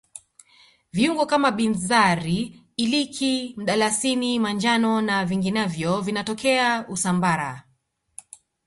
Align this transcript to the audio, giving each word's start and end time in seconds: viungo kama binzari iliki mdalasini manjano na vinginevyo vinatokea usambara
viungo 0.93 1.25
kama 1.25 1.51
binzari 1.51 2.61
iliki 2.77 3.53
mdalasini 3.57 4.39
manjano 4.39 5.01
na 5.01 5.25
vinginevyo 5.25 6.01
vinatokea 6.01 6.87
usambara 6.87 7.63